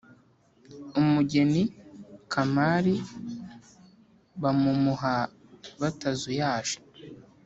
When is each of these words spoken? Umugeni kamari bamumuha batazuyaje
Umugeni 0.99 1.63
kamari 2.31 2.95
bamumuha 4.41 5.15
batazuyaje 5.81 6.77